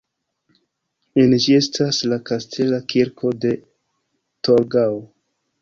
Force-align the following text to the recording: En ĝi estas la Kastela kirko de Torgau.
En 1.23 1.35
ĝi 1.43 1.57
estas 1.57 1.99
la 2.13 2.19
Kastela 2.31 2.81
kirko 2.95 3.35
de 3.47 3.55
Torgau. 4.49 4.99